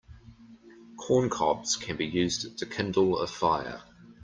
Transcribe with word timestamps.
Corn 0.97 1.29
cobs 1.29 1.75
can 1.77 1.95
be 1.95 2.07
used 2.07 2.57
to 2.57 2.65
kindle 2.65 3.19
a 3.19 3.27
fire. 3.27 3.83